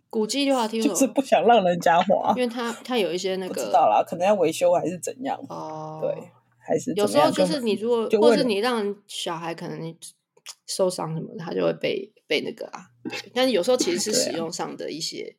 [0.09, 6.23] 古迹溜滑梯就是不想让人家滑，因为它它有一些那个不知道啦，可能要维修还是怎样哦，对，
[6.57, 9.93] 还是有时候就是你如果或者你让小孩可能
[10.69, 12.87] 受伤什么的，他就会被被那个啊，
[13.35, 15.35] 但是有时候其实是使用上的一些。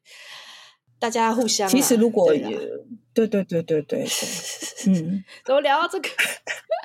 [1.05, 2.41] 大家互相、啊，其实如果也
[3.13, 4.07] 对对对对对对，
[4.87, 6.09] 嗯， 怎么聊到这个？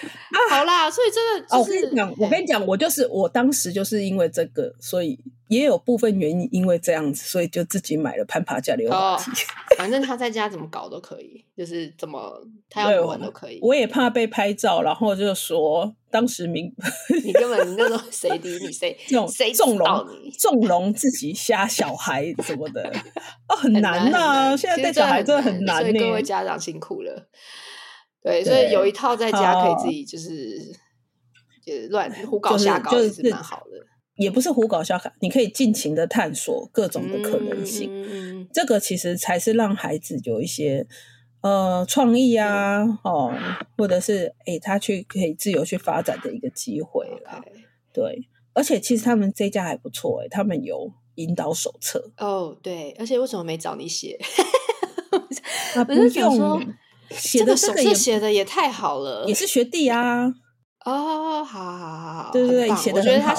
[0.50, 9.30] 好啦，所以这个就是，哦、我跟你讲，我跟你讲，我就是我当时就是因为这个，所以也有部分原因，因为这样子，所以就自己买了攀爬架溜滑梯。
[9.78, 13.58] 反正他在家怎么搞都可以，就是怎么他要玩都可以。
[13.62, 16.72] 我也怕被拍照，然后就说当时明，
[17.24, 20.06] 你根本你那时候谁理你谁， 那种谁纵容
[20.38, 22.92] 纵容自己瞎小孩什么的
[23.48, 24.18] 哦，很难呐、
[24.50, 27.28] 啊，现在带小孩真的很难，所以各位家长辛苦了。
[28.22, 30.58] 对，所以有一套在家可以自己就是
[31.64, 33.86] 就是乱胡搞瞎搞，也是蛮好的。
[34.16, 37.88] 也不是胡搞瞎搞，你可以尽情的探索各种的可能性。
[37.90, 40.86] 嗯，这个其实才是让孩子有一些
[41.40, 43.32] 呃创意啊，哦，
[43.78, 47.42] 或者是诶他去可以自由去发展的一个机会啦。
[47.94, 52.12] 对，而且其实他们这家还不错诶，他们有引导手册。
[52.18, 54.18] 哦，对，而且为什么没找你写？
[55.74, 56.74] 啊，不用。
[57.10, 60.32] 写的这个也写的也太好了，也是学弟啊。
[60.84, 63.34] 哦，好好好好，对对对，写的很好。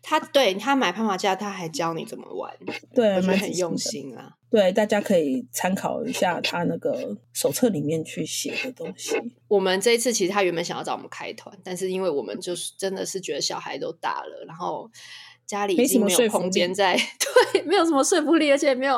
[0.00, 2.56] 他对他买攀爬架，他还教你怎么玩，
[2.94, 4.32] 对，蛮很用心啊。
[4.48, 9.16] 对，大家可以参考一下他那个手册里面去写的东西。
[9.48, 14.88] 我们这一次其实他原本想要找我们开团，但是因为我们就是真的是觉得小孩都大了，然后。
[15.46, 18.94] 家里已经没有空间在，对，没有什么说服力，而且没有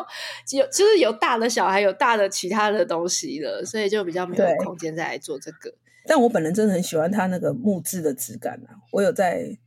[0.53, 5.75] 有就是有大的小孩，有大的其他的东西了，所以就比较没有空间再来做这个。
[6.07, 8.79] 但我本人真的很喜欢它那个木质的质感啊！
[8.93, 9.59] 我有在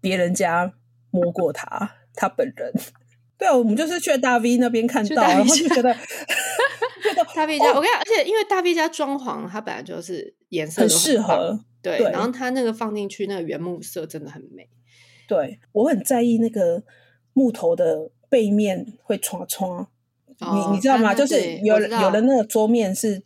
[0.00, 0.72] 别人家
[1.10, 2.72] 摸过它，他本人。
[3.38, 5.94] 对啊，我们就是去大 V 那边看到，然后就 觉得
[7.34, 14.68] 大 V 家，我跟你讲，而且因为大 V 家装潢，它本来就是颜色很适合，对，然后它那个放进去那个原木色真的很美。
[15.26, 16.82] 对，我很在意那个
[17.32, 19.88] 木头的背面会刷刷，哦、
[20.40, 21.14] 你你知道吗？
[21.14, 23.22] 就是有有的那个桌面是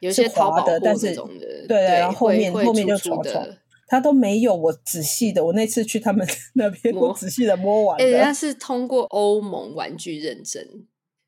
[0.00, 3.44] 有些滑的，但是对对，然后后面后面就刷刷，
[3.86, 4.54] 他都没有。
[4.54, 8.00] 我仔细的，我那次去他们那边，我仔细的摸完。
[8.00, 10.64] 哎，人家是通过欧盟玩具认证。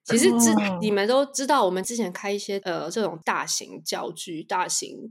[0.05, 5.11] 其实知、哦、你们都知道，我们之前开一些呃这种大型教具、大型。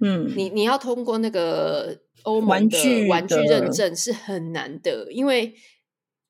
[0.00, 5.54] 嗯，你你要通过那个欧盟的玩具认证是很难的，因为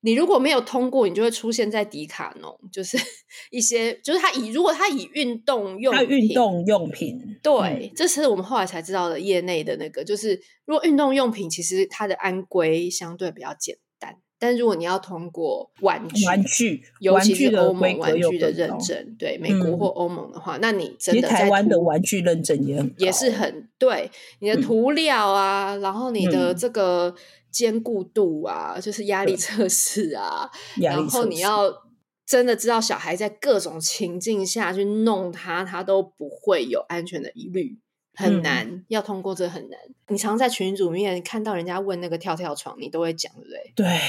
[0.01, 2.95] 你如果没有通过，你就会出现在迪卡侬，就是
[3.49, 13.86] 一些就是它以如果它以运动用品，运动用品，对，嗯、这是我们后来才知道的业内的那个，就是如果运动用品其实它的安规相对比较简单。
[14.39, 27.15] 但如果你要通过玩具，玩具，尤其是欧盟玩具的认证，对美国或欧盟的话，嗯、那你真的在台湾的玩具认证也很也是很对你的涂料啊，嗯、然后你的这个
[27.49, 31.73] 坚固度啊，嗯、就是压力测试啊，然后你要
[32.25, 37.79] 真的知道小孩在各种情境下去弄它，它都不会有安全的疑虑。
[38.17, 39.79] 很难，嗯、要通过这很难。
[40.07, 43.71] 你常在群组里面看到人家问那个跳跳床，你都会讲，对不对？
[43.75, 43.99] 对，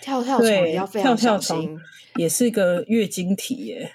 [0.00, 1.82] 跳跳床也要非常小心，跳跳
[2.16, 3.92] 也是一个月经题耶。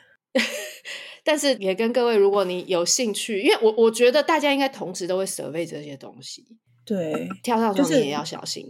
[1.23, 6.43] 但是也跟各位，如果你有兴趣，因为我我觉得大家应该同时都会 survey 这些东西。
[6.83, 8.65] 对，跳跳床你也要小心。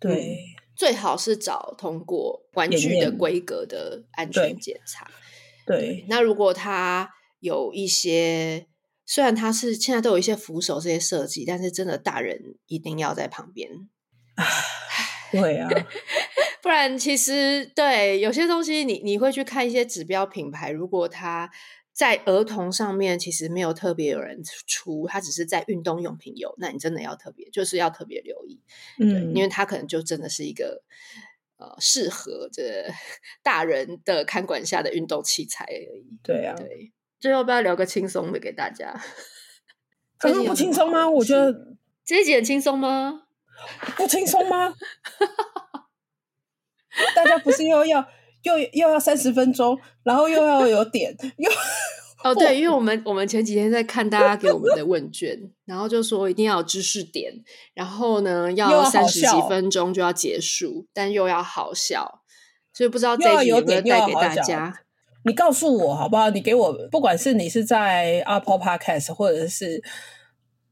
[0.00, 0.36] 就是、对、嗯，
[0.76, 5.10] 最好是找通过玩具的规格的安全检查。
[5.66, 8.66] 对，对，那如果他有一些。
[9.04, 13.68] 虽然它是现在都有一些扶手这些设计，但是真的大人一定要在旁边。
[15.30, 15.68] 对啊，
[16.62, 21.50] 不然其实对有些东西你，你你会去看一些指标品牌，如果它
[21.92, 28.60] 在儿童上面其实没有特别有人出，它只是在运动用品有，那你真的要特别就是要特别留意，
[28.98, 30.82] 嗯，因为它可能就真的是一个
[31.58, 32.86] 呃适合这
[33.42, 36.18] 大人的看管下的运动器材而已。
[36.22, 36.92] 对啊，对。
[37.22, 38.92] 最后，不要聊个轻松的给大家。
[40.18, 41.08] 刚刚不轻松吗？
[41.08, 41.54] 我觉得
[42.04, 43.22] 这一集很轻松吗？
[43.96, 44.74] 不轻松吗？
[47.14, 48.04] 大家不是又要
[48.42, 51.48] 又又要三十分钟，然后又要有点又
[52.24, 57.32] 哦，对，因为我们我们前几天在看大家给我们的问卷，然后就说一定要有知识点，
[57.72, 62.22] 然后呢要三十几分钟就要结束，但又要好笑，
[62.72, 64.80] 所以不知道这一集有没有带给大家。
[65.24, 66.30] 你告诉我好不好？
[66.30, 69.80] 你给我，不管是你是在 Apple Podcast 或者是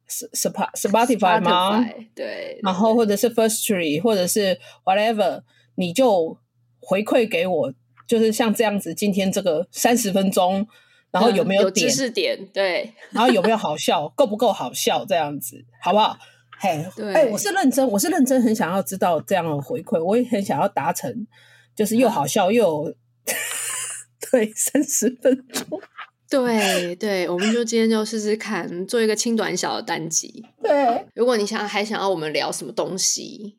[0.08, 1.84] Spotify 吗？
[2.14, 5.42] 对，然后或者是 Firstory 或者是 whatever，
[5.76, 6.36] 你就
[6.80, 7.72] 回馈给我，
[8.08, 10.66] 就是像这样子，今天这个三十分钟，
[11.12, 12.44] 然后有没有点、知识点？
[12.52, 14.08] 对，然后有没有好笑？
[14.08, 15.04] 够不够好笑？
[15.04, 16.18] 这样子好不好？
[16.58, 21.26] 嘿，对，哎，我是认真，我是认真，很想要知道这样的回馈，我也很想要达成，
[21.76, 22.94] 就是又好笑又有。
[24.30, 25.80] 对， 三十分钟。
[26.28, 30.46] 对对，我们就今天就试试看，做一个轻短小的单集。
[30.62, 33.58] 对，如果你想还想要我们聊什么东西，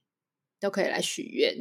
[0.59, 1.53] 都可以来许愿。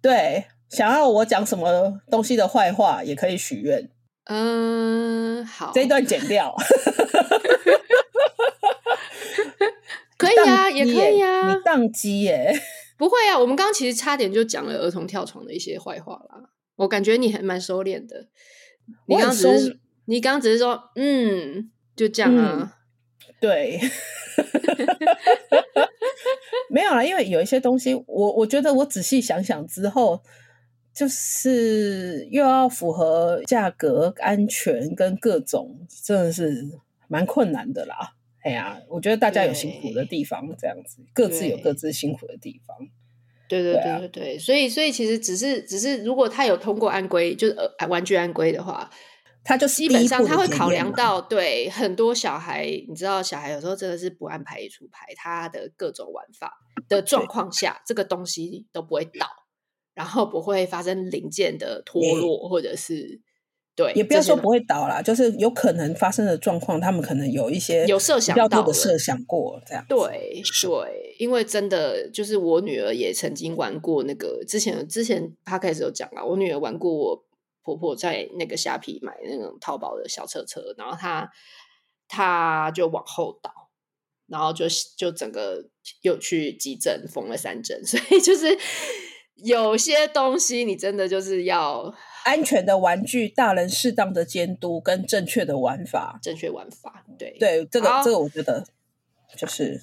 [0.00, 3.90] 对，想要我讲什么东西的坏话，也可以许愿。
[4.24, 6.54] 嗯，好，这一段剪掉。
[10.16, 11.48] 可以啊，也可以啊。
[11.48, 12.58] 你宕机耶？
[12.96, 16.50] 不会啊，我们刚刚其实差点就讲了儿童跳床的一些坏话啦。
[16.78, 18.28] 我感觉你还蛮收敛的，
[19.06, 22.76] 你刚刚只是你刚刚只是说，嗯，就这样啊，
[23.26, 23.80] 嗯、对，
[26.70, 30.22] 没有啦，因为有一些东西，我我觉得我仔细想想之后，
[30.94, 36.64] 就是又要符合价格、安全跟各种，真的是
[37.08, 38.14] 蛮困难的啦。
[38.44, 42.76] 哎呀，我觉得大家有辛苦的地方，这样子各自有各自辛苦的地方。
[43.48, 48.90] 对对对对所以所以其实只是只是，如果他有通过安规，就是呃玩具安规的话，
[49.42, 56.52] 他就基本上他会考量到，对很多小孩，你知道小孩有时候真的是不按牌理出牌，他的各种玩法
[56.88, 59.26] 的状况下，这个东西都不会倒，
[59.94, 63.22] 然后不会发生零件的脱落，或者是。
[63.78, 69.84] 对，也不要说不会倒啦，就是有可能发生的状况，他们可能有一些有设想到的设想过这样。
[69.88, 77.24] 对对，因为真的就是我女儿也曾经玩过那个，之前之前 Podcast 有讲了，我女儿玩过我
[77.62, 81.30] 婆婆在那个虾皮买那种淘宝的小车车，然后她
[82.08, 83.52] 她就往后倒，
[84.26, 84.64] 然后就
[84.96, 85.64] 就整个
[86.02, 88.58] 又去急诊缝了三针， 所以就是
[89.44, 91.94] 有些东西你真的就是要。
[92.24, 98.62] 安全的玩具，大人适当的监督跟正确的玩法，正确玩法，对对，这个这个我觉得
[99.34, 99.80] 就是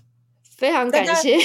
[0.55, 1.35] 非常感谢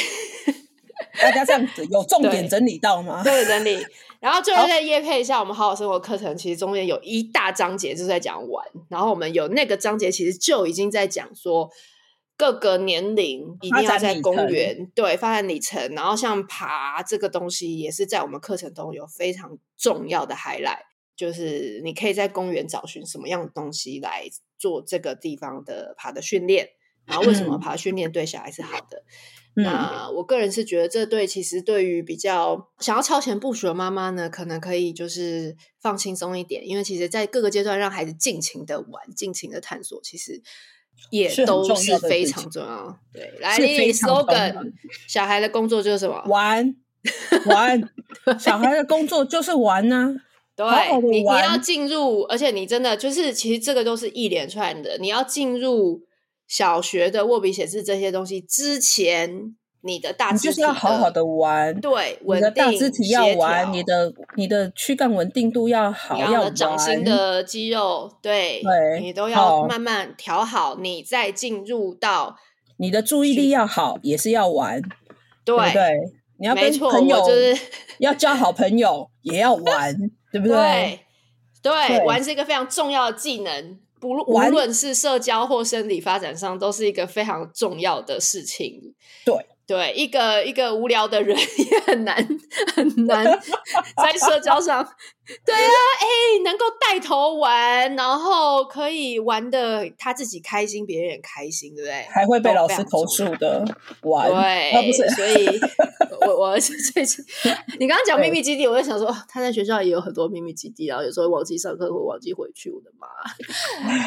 [1.18, 3.22] 大家这样子有重点整理到吗？
[3.24, 3.78] 对，整理。
[4.18, 11.70] 然后最后再夜配一下我们好好生活课程，其实中间有一大章节就是在讲玩，然后我们有那个章节其实就已经在讲说。
[12.40, 20.80] 各个年龄一定要在公园，对，发展里程，然后像爬这个东西也是在我们课程中有非常重要的 highlight，
[21.14, 24.26] 就是你可以在公园找寻什么样的东西来
[24.58, 26.70] 做这个地方的爬的训练，
[27.04, 29.04] 然后为什么爬训练对小孩是好的？
[29.56, 40.42] 嗯、那我个人是觉得这对其实对于比较想要超前部署的妈妈呢，可能可以就是放轻松一点，因为其实在各个阶段让孩子尽情的玩，尽情的探索，其实。
[41.08, 42.98] 也都是非常重要。
[43.12, 44.72] 对，来，你 slogan，
[45.08, 46.22] 小孩的工作就是什么？
[46.26, 46.74] 玩
[47.46, 47.90] 玩，
[48.38, 50.28] 小孩的工作就是玩呢、啊。
[50.54, 54.98] 对，好好你你要进入，而且你真的就是，其实这个都是一连串的。
[54.98, 56.02] 你要进入
[56.46, 59.56] 小学的握笔写字这些东西之前。
[59.82, 72.36] 你的大肢体就是要好好的玩，对，你的大肢体要玩，你的你的躯干稳定度要好，要的掌心的肌肉，对，对，你都要慢慢调好，你再进入到
[72.76, 74.82] 你的注意力要好，也是要玩，
[75.46, 75.90] 对对，
[76.38, 77.56] 你要跟朋友就是
[78.00, 79.96] 要交好朋友，也要玩，
[80.30, 81.00] 对不对？
[81.62, 89.34] 对，玩是一个非常重要的技能，不无论是社交或生理发展上，都是一个非常重要的事情，对。
[89.70, 92.16] 对，一个一个无聊的人 也很难
[92.74, 93.24] 很难
[94.02, 94.84] 在社交上。
[95.46, 95.60] 对啊，
[96.00, 102.02] 哎、欸，能够带头玩，然后可以玩的他自己开心，别人也开心，对不对？
[102.10, 103.64] 还会被老师投诉的
[104.02, 105.60] 玩，对，啊、不是，所以
[106.26, 107.24] 我我最近
[107.78, 113.06] 你刚刚讲秘密基地，我就想说，他在学校也有很多秘密基地，然后有时候忘记上课或忘记回去，我的妈！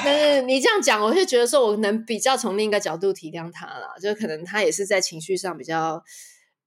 [0.04, 6.04] 但是你这样讲，我就觉得说，我能比较从另一个角度体谅他了，就可能他也是在情绪上比较。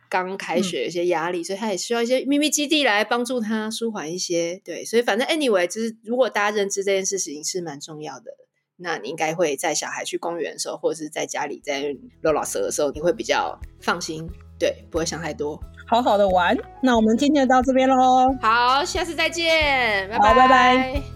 [0.09, 4.63] 刚开学有些压力，嗯，所以他也需要一些秘密基地来帮助他舒缓一些。
[4.65, 8.31] 对，所以反正 anyway，就是如果大家认知这件事情是蛮重要的，
[8.77, 14.25] 那你应该会在小孩去公园的时候，或者是在家里在搂老师的时候，你会比较放心，
[14.61, 16.57] 对，不会想太多，好好的玩。
[16.81, 21.16] 那我们今天就到这边喽，好，下次再见，拜拜，好，拜拜。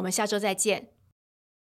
[0.00, 0.99] 我们下周再见。